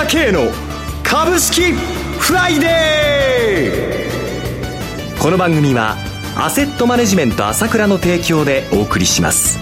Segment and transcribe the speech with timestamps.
[0.00, 0.50] 倉慶の
[1.02, 5.96] 株式フライデーこの番組は
[6.36, 9.58] アセットマネジメント朝倉の提供でお送りします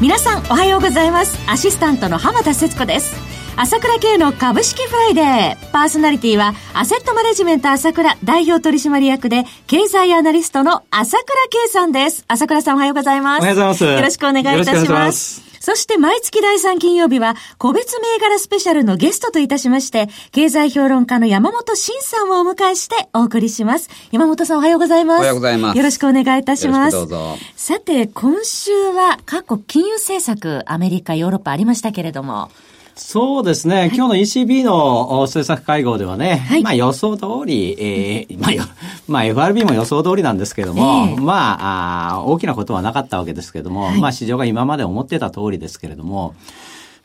[0.00, 3.14] 皆さんおはようございますアシスタントの浜田節子です
[3.56, 5.70] 朝倉慶の株式フライデー。
[5.70, 12.24] パーソナリティは、アセットマネジメント朝倉代表取締役で、経済アナリストの朝倉慶さんです。
[12.26, 13.40] 朝倉さんおはようございます。
[13.40, 13.84] おはようございます。
[13.84, 15.49] よろしくお願いいたします。
[15.60, 23.90] そして毎月第3金曜日は、個別銘柄スペシャルのゲストといたしまして、経済評論家の山本伸さんをお迎えしてお送りします。
[24.10, 25.18] 山本さんおはようございます。
[25.18, 25.76] おはようございます。
[25.76, 26.96] よろしくお願いいたします。
[26.96, 27.36] どうぞ。
[27.56, 32.50] さて、今週は過去金融政策、アメリカ、ヨーロッパありましたけれども、
[33.00, 38.68] そうですね、はい、今日の ECB の政策会合ではね、はい、まあ予想通り、えー、まあ、
[39.08, 46.34] まあ FRB も予想通りなんですけども、えー、まああ、大きなことはなかったわけですけども、はい、まあ市場が今まで思ってた通りですけれども、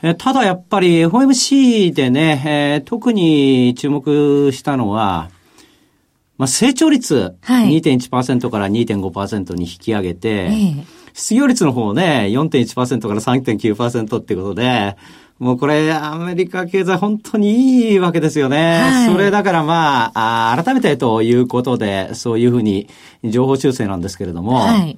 [0.03, 5.31] えただやっぱり FOMC でね、えー、特に注目したのは、
[6.37, 14.97] まあ、成長率、2.1%から2.5%に引き上げて、えー、失業率の方ね、4.1%から3.9%ってことで、
[15.37, 18.79] もうこれ、アメリカ経済本当にいいわけですよね。
[18.81, 22.87] はい、それだからまああ、改めてということで、そういうふうに
[23.23, 24.97] 情報修正なんですけれども、はい、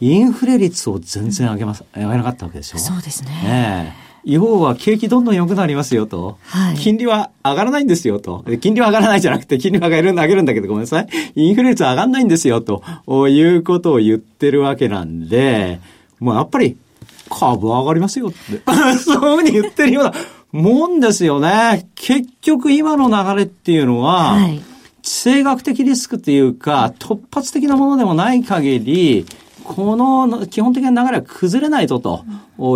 [0.00, 2.78] インフレ率を全然上げます、上げなかったわけでしょ？
[2.78, 3.30] そうですね。
[3.30, 6.38] ね要は景気どんどん良くなりますよと。
[6.46, 8.44] はい、金利は上がらないんですよと。
[8.60, 11.08] 金利は上がらないじゃなくて、金利は上げる上げるんだけどごめんなさい。
[11.34, 12.82] インフレ率は上がらないんですよと
[13.28, 15.80] いうことを言ってるわけなんで、
[16.18, 16.76] もうやっぱり
[17.30, 18.62] 株上がりますよって。
[18.98, 20.12] そういうふうに言ってるような
[20.52, 21.88] もんですよね。
[21.94, 24.60] 結局今の流れっていうのは、はい、
[25.02, 29.26] 地政学的リスクっていうか、突発的なものでもない限り、
[29.64, 32.24] この基本的な流れは崩れないぞと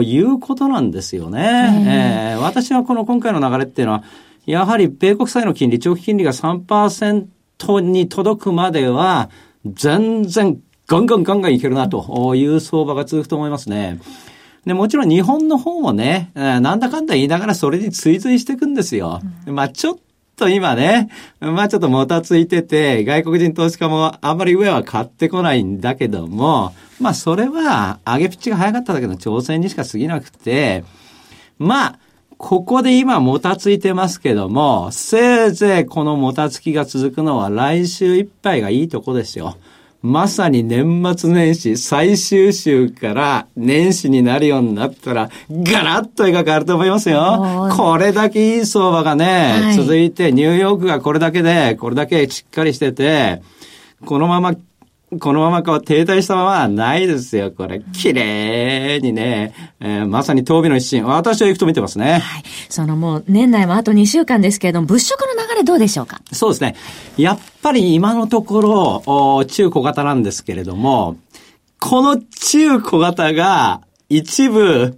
[0.02, 2.34] いうことなんですよね。
[2.34, 4.04] えー、私はこの今回の流れっていうのは、
[4.46, 7.28] やはり米国債の金利、長期金利が3%
[7.80, 9.30] に届くまでは、
[9.64, 14.00] 全然ガンガンガンガンいけるなという相場が続くと思いますね。
[14.66, 19.20] で、もちろん日本の方もね、なんだかんだ言いながらそれに追随していくんですよ。
[19.46, 19.98] うん、まあちょっ
[20.36, 21.10] と今ね、
[21.40, 30.84] まあちょっともたついてて、外国人投資家もあんまり上は買ってこないんだけども、まあそれは上げピッチが早かっただけの挑戦にしか過ぎなくて、
[31.58, 31.98] まあ、
[32.38, 39.56] ここで今もたついてますけども、せいぜいこのもたつきが続くのは来週いっぱいがいいとこですよ。
[40.02, 47.70] まさに年末年始最終週から年始になるようになったら、ガラッと絵が変わると思いますよ。
[47.76, 53.42] これだけいい相場がね、はい、続いて、ニューヨークがこれだけで、これだけしっかりしてて、
[54.06, 54.54] このまま
[55.18, 57.82] このままこう停滞したままないですよ、これ。
[57.92, 61.04] 綺麗にね、えー、まさに当備の一心。
[61.04, 62.20] 私は行くと見てますね。
[62.20, 62.42] はい。
[62.68, 66.20] そのもう、年内もあと2週間ですけれども、物色の流れどうでしょうか？
[66.30, 66.76] そうですね。
[67.16, 71.16] やっぱり今のところ、お中小型なんですけれども、
[71.80, 74.96] この中小型が一部、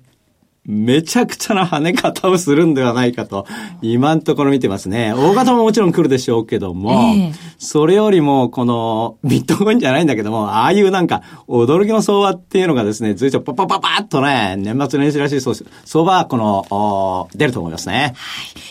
[0.65, 3.47] めちゃくちゃな跳ね方をするんではないかと、
[3.83, 5.13] 今のところ見てますね。
[5.13, 15.57] 大型ももちろん来るでしょうけども、えー、それよりも、この、ビットコインじゃないんだけども、ああいうなんか、驚きの相場っていうのがですね、随所パパパパッとね、年末年始らしい相
[16.05, 17.95] 場は、この、出ると思いますね。
[17.95, 18.13] はい。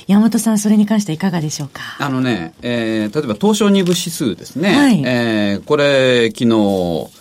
[0.07, 1.81] 山本さん、それに関していかがでしょうか？
[2.00, 4.74] あのね、えー、例えば東証2部指数ですね。
[4.74, 5.03] はい。
[5.06, 7.21] えー、これ、昨日、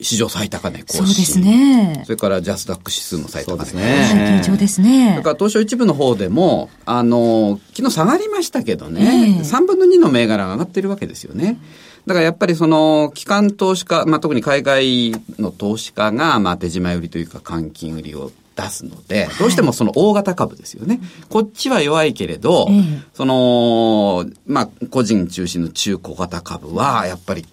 [0.00, 1.06] 史上最高値更新。
[1.06, 2.02] そうですね。
[2.04, 3.58] それからジャスダック指数の最高値。
[3.58, 4.40] ですね。
[4.42, 5.10] 緊張ですね。
[5.12, 11.58] それから東証一部の方でも、あの、昨日下がりましたけどね、えー、3分の2の銘柄が上がってるわけですよね。
[12.06, 21.00] だからやっぱりその、機関投資家、まあ、特に海外の投資家が、まあ、手島売りというか、換金売りを出すので、どうしてもその大型株ですよね。
[21.28, 22.68] こっちは弱いけれど、
[23.14, 27.44] その、まあ、個人中心の中小型株は、やっぱり、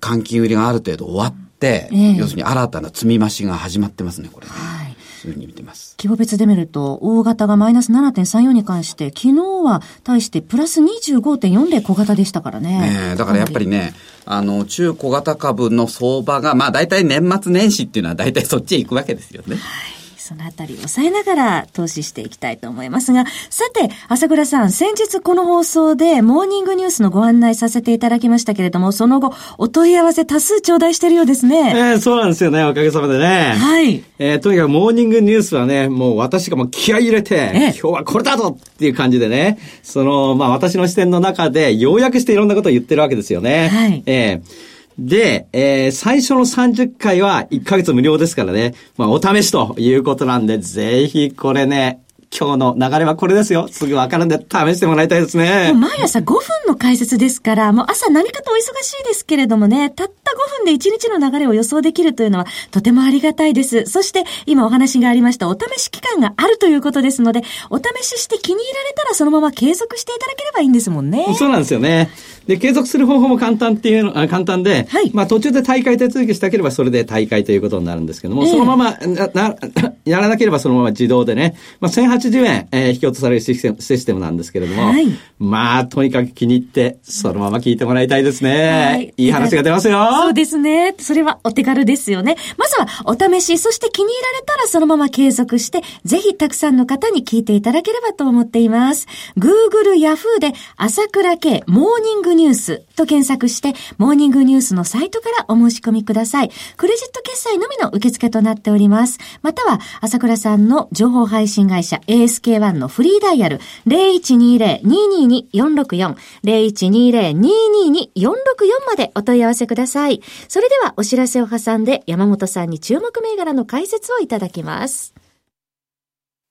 [0.00, 4.52] 換金売りがある程度終わって、、えー、要するに新たな積み増しが始まってますね、これね。
[4.52, 4.96] はい。
[5.18, 5.96] そういうふうに見てます。
[5.98, 12.80] 規模別で見ると、大型がマイナス7.34に関して、昨日は対してプラス25.4で小型でしたからね。
[13.10, 13.94] ねだからやっぱりね、
[14.24, 19.56] あの、中小型株の相場が、まあ大体年末年始っていうのは大体そっちへ行くわけですよね。
[19.56, 19.60] は
[19.94, 19.97] い
[20.28, 31.72] そのあたりを抑えながら投資していきたいと思いますが、さて、朝倉さん、先日この放送でモーニングニュースのご案内させていただきましたけれども、その後、お問い合わせ多数頂戴してるようですね。
[31.74, 33.54] えー、そうなんですよね、おかげさまでね。
[33.56, 34.04] はい。
[34.18, 43.68] えー、とにかくモーニングニュースはね、もう私がもう気合い入れて、えー、今日はこれだぞっていう感じでね、その、まあ私の視点の中で、要約していろんなことを言ってるわけですよね。
[43.68, 44.02] はい。
[44.04, 48.74] えーで、えー、最初の30回は1ヶ月無料ですからね。
[48.96, 52.02] まあ、お試しということなんで、ぜひこれね、
[52.36, 53.68] 今日の流れはこれですよ。
[53.68, 55.72] すぐわかるんで試してもらいたいですね。
[55.72, 63.86] 毎朝5分の解説ですから、もう朝何かとお忙しいですけれどもね、たった5分で1日の流れを予想できるというのはとてもありがたいです。
[63.86, 71.34] そして今お話がありましたお試し期間があるということですので、お試しして気に入られたらそのまま継続していただければいいんですもんね。
[71.38, 72.10] そうなんですよね。
[72.48, 79.56] で、継続する方法も簡単っていうの、あ簡単で、はい、まあ途中で大会手続きしたければそれで大会ということになるんですけども、えー、そのままな、な、
[80.06, 85.08] やらなければそのまま自動でね、まあ1080円、えー、引き落とされるシステムなんですけれども、はい、
[85.38, 88.92] まあとにかく気に入って、そのまま聞いてもらいたいですね。
[88.92, 90.08] はい、いい話が出ますよ。
[90.22, 90.94] そうですね。
[90.98, 92.36] それはお手軽ですよね。
[92.56, 99.06] まずはお試し、そして気に入られたらそのまま継続して、ぜひたくさんの方に聞いていただければと思っています。
[99.36, 106.50] Google、Yahoo で朝倉系モーニングニュースと検索して、モーニングニュースのサイトからお申し込みください。
[106.76, 109.18] クレジット決済のみの受付となっております。
[109.42, 120.22] または、朝倉さんの情報配信会社 ASK1 のフリーダイヤル0120-222-464 0120-222-464までお問い合わせください。
[120.48, 125.12] それではお知らせを挟んで山本さんに注目銘柄の解説をいただきます。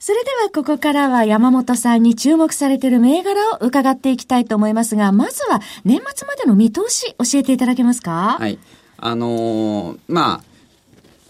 [0.00, 8.36] それではここからは山本さんに注目されている銘柄を伺っていきたいと思いますが、まずは年末までの見通し教えていただけますか？
[8.38, 8.58] はい。
[8.96, 10.44] あのー、まあ、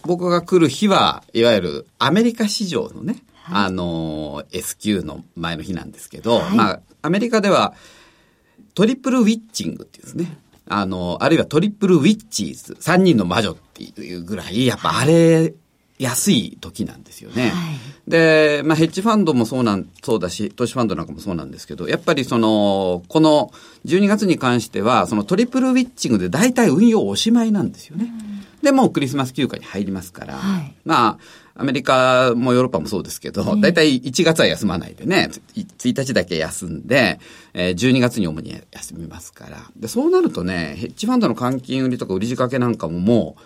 [0.05, 7.75] 僕が来る日は、いわゆるアメリカ市場のね、はい、あのー、S q の前の日なんですけど、はい、まあ、アメリカでは
[8.75, 10.39] トリプルウィッチングっていうんですね。
[10.67, 15.55] あの、あるいはトリプルウィッチーズ、三人の魔女っていうぐらい、やっぱあれ
[15.99, 17.51] 安い時なんですよね。
[17.51, 17.73] は
[18.07, 23.53] い、で、まあ、ヘッジファンドもそうなん、そうだし、投資ファンドなんかもそうなんですけど、やっぱりその、この
[23.85, 28.13] 12月に関しては、そのトリプルウィッチングで大体運用おしまいなんですよね。
[28.63, 31.19] で、もうクリスマス休暇に入りますから、はい、まあ、
[31.61, 37.19] アメリカもヨーロッパもそうですけど、大体1月は休まないでね、1日だけ休んで、
[37.53, 39.59] えー、12月に主に休みますから。
[39.77, 43.43] で、そうなるとね、ヘッジファンドの換金売りとか売り仕掛けなんかももう、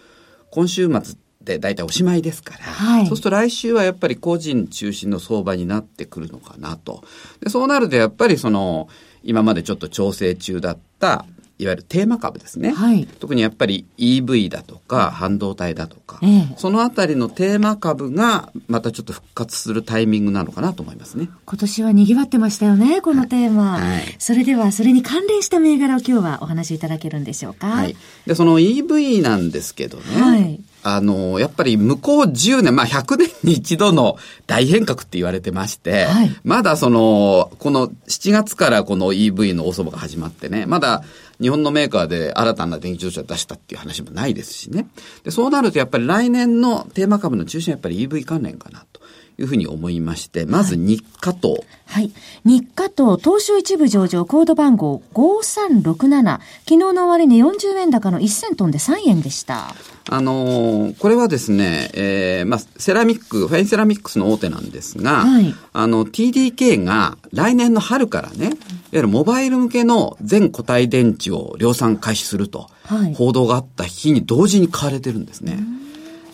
[0.50, 7.04] 今週末で大体おしまいですから、はい、そうすると来週はやっぱり個人中心の相場になってくるのかなと。
[7.40, 8.88] でそうなるとやっぱりその、
[9.22, 11.26] 今までちょっと調整中だった、
[11.62, 21.28] いわゆるテーマ株ですね、はい、特にやっぱり EV だとか半導体だとか、ええ、そのあたりのテーマ株がまたちょっと復活するタイミングなのかなと思いますね。
[21.46, 27.96] 今年は賑わってましたよねこのテーマ、はい、それではそれに関連した銘柄を今日はお話しいただけるんでしょうか、はい、
[28.26, 41.04] でその EV なんですけどね、はいあの、やっぱり向こう10年、まあ100年に一度の大変革って言われてまして、はい、まだその、この7月からこの EV の大相場が始まってね、まだ
[41.40, 44.86] 日本のメーカーで新たな電気自動車を出したっていう話もないですしね。
[45.24, 49.00] で、そうなるとやっぱり来年のテーマ株の中心はやっぱり EV 関連かなと。
[49.42, 52.12] いうふうに思いまして、まず日課と、はい。
[52.44, 56.22] 日課と東証一部上場コード番号5367。
[56.32, 59.74] 昨日の終値40円高の1000トンで3円でした。
[60.08, 68.54] あのー、これはですね、えー、まあ、セラミック、ファインセラミックスの大手なんですが、はい、あの、TDK が来年の春からね、いわ
[68.92, 72.68] ゆるモバイル向けの全固体電池を量産開始すると、
[73.16, 75.58] 報道があった日に同時に買われてるんですね。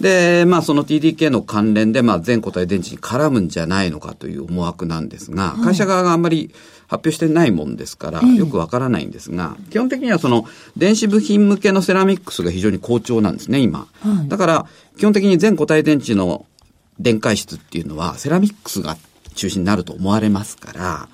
[0.00, 6.52] で、まあその TDK の関連で、まあ全固体電池に絡むんじゃないのかという思惑なんですが、会社側があんまり
[6.86, 13.88] 発表してないもんですから、よくわからないんですが、基本的にはその電子部品向けのセラミックスが非常に好調なんですね、今。
[14.28, 16.46] だから、基本的に全固体電池の
[16.98, 18.96] 電解質っていうのは、セラミックスが
[19.34, 21.08] 中心になると思われますから、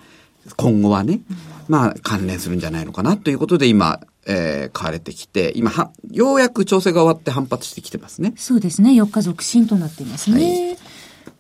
[0.56, 1.20] 今後はね、
[1.68, 8.32] まあ関連するんじゃないのかなということで今、えー、買われてきて、今は、ようやく調整が終わって反発してきてますね。
[8.36, 8.90] そうですね。
[8.90, 10.36] 4日続伸となっていますね。
[10.36, 10.78] はい、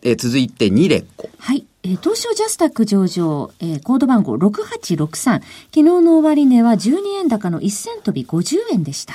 [0.02, 1.28] えー、続いて2レコ。
[1.38, 1.64] はい。
[1.82, 5.16] えー、東証ジャスタック上場、えー、コード番号6863。
[5.16, 9.14] 昨日の終値は12円高の1000飛び50円でした。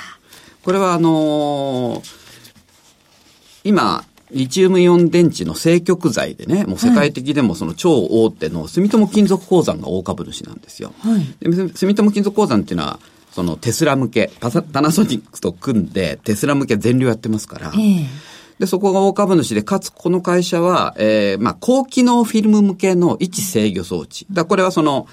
[0.62, 2.02] これはあのー、
[3.64, 10.92] 今、リチウムイオン電池の正極材でね、もう世界的でもその超大手の住友金属鉱山が大株主なんですよ。
[11.00, 13.00] はい、で住友金属鉱山っていうのは、
[13.32, 18.06] そのテスラ向けパナソニックと組んでテスラ向け全量やってますから、えー、
[18.60, 24.26] で、そこが大株主で、かつこの会社は、えー、まあ、高機能フィルム向けの位置制御装置。
[24.30, 25.08] だこれはその、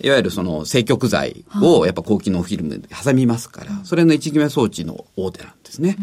[0.00, 5.96] いわゆるその正極材をやっぱ高機能フィルムで挟みますから、それの一決め装置の大手なんですね。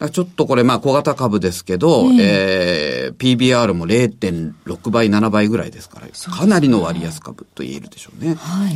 [0.00, 8.34] うん、ちょっとこれまあ小型株ですけど、えー、PBR も0.6倍、7倍ぐらいですから、かなりの割安株と言えるでしょうね。
[8.34, 8.74] はい。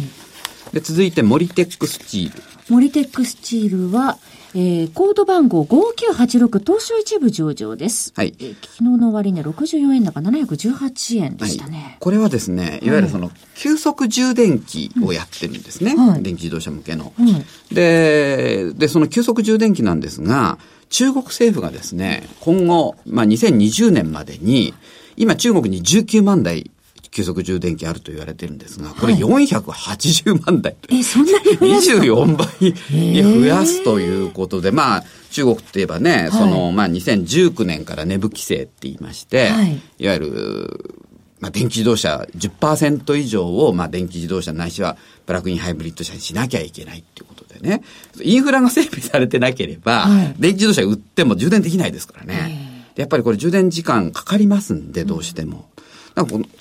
[0.73, 2.43] で、続いてモリテックスチール。
[2.69, 4.19] モリテックスチールは、
[4.55, 8.13] えー、コード番号5986東証一部上場です。
[8.17, 8.35] はい。
[8.39, 11.97] えー、昨日の終値、ね、64円高718円でしたね、はい。
[12.01, 15.95] これはですね、いわゆるその、急速充電器をやってるんですね。
[15.95, 17.29] はい、電気自動車向けの、は
[17.71, 17.75] い。
[17.75, 20.59] で、で、その急速充電器なんですが、
[20.89, 24.75] 中国政府がですね、今後、まあ、2020年までに、
[25.17, 26.71] 今中国に19万台
[27.17, 32.47] 急速充電器あると言われてるんですが、これ480万台と、はい、え、そんなに増やす24倍
[32.91, 40.95] に増やすということで、まあ、中国って言えばね、はい、その、まあ、2019年から値吹規制って言いまして、はい、いわゆる、
[41.41, 47.83] まあ、電気自動車10%以上を、まあ、電気自動車ないしは、プラグインハイブリッド車にしなきゃいけないっていうことでね。
[48.23, 52.93] インフラが整備されてなければ、はい、電気自動車売っても充電できないですからね。
[52.97, 55.55] やっぱりこれ充電時間かかりますんで、どうしても。
[55.55, 55.65] なん。
[55.65, 55.71] か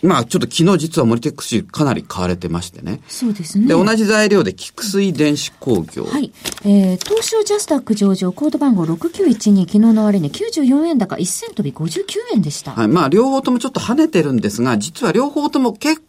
[0.04, 3.00] まあちょっと昨日実はモリテックスかなり買われてましてね。
[3.08, 3.68] そうですね。
[3.68, 6.04] で、同じ材料で菊水電子工業。
[6.06, 6.34] はい。
[6.66, 12.72] えー、東証ジャスタック上場コード番号6912昨日の終値94円高1銭飛び59円でした。
[12.72, 12.88] はい。
[12.90, 16.06] まあ両方ともちょっと跳ねてるんですが、実は両方とも結構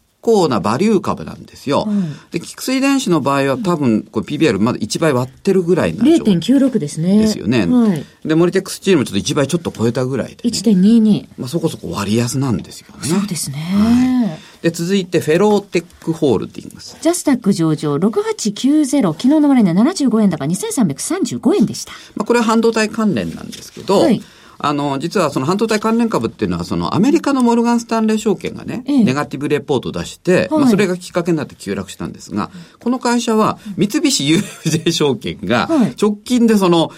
[0.49, 1.85] なバリュー株なんですよ。
[1.87, 7.19] うん、で、菊水電子の場合は多分、これ PBR まだ1倍割ってるぐらいな状0.96ですね。
[7.19, 7.65] ですよね。
[7.65, 8.05] はい。
[8.25, 10.39] で、モリテックスチールもちょっと1倍ちょっと超えたぐらいで、ね。
[10.43, 11.27] 1.22。
[11.37, 13.07] まあそこそこ割安なんですよね。
[13.07, 13.57] そうですね。
[13.57, 14.63] はい。
[14.63, 16.97] で、続いて、フェローテックホールディングス。
[17.01, 21.93] ジャスタック上場6890、昨日の終値75円高2335円でした。
[22.15, 24.21] まあこれは半導体関連なんですけど、はい。
[24.59, 32.49] あの、実はその半導体関連株っていうのは、そのアメリカのモルガン・スタンレー証券がね、ええ、ネガティブレポートを出して、はい、まあそれがきっかけになって急落したんですが、
[32.79, 35.69] この会社は三菱 UFJ 証券が
[36.01, 36.91] 直近でその、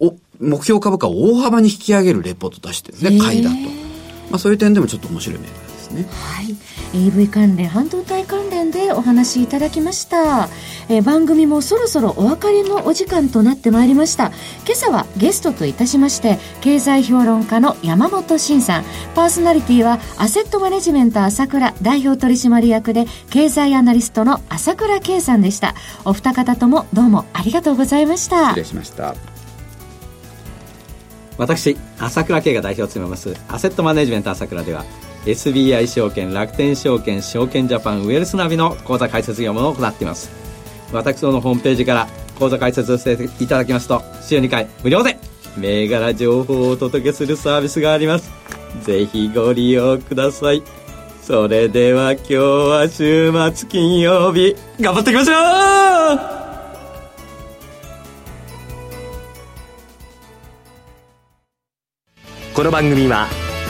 [0.00, 3.56] お目標株価を大幅に引き上げるレポートを出してですね、買いだと。
[4.30, 6.06] まあそういう点でもちょっと面白い銘柄ですね。
[6.10, 6.56] はい。
[6.92, 10.48] EV 関連、半導体関連でお話しいただきました。
[10.88, 14.26] えー、番組もそろそろお別れのお時間となってまいりました。
[14.64, 25.74] 今朝はゲストといたしまして、経済評論家の山本慎さん、パーソナリティはアセットマネジメント朝倉代表取締役で経済アナリストの朝倉圭さんでした。
[26.04, 28.48] お二方ともどうもありがとうございました。
[28.48, 29.14] 失礼しました。
[31.36, 34.84] 私朝倉慶が代表を務めますアセットマネジメント朝倉では
[35.26, 40.30] SBI 証券楽天証券証券ジャパンウェルスナビの口座開設業務を行っています。
[40.92, 42.06] 私どのホームページから
[42.38, 45.18] 口座開設していただきますと週2回無料で
[45.56, 48.30] 銘柄情報をお届けするサービスがあります。
[48.82, 50.62] ぜひご利用ください。
[51.22, 55.32] それでは今日は週末金曜日頑張っていきましょ
[56.14, 56.18] う!
[62.54, 63.26] この番組は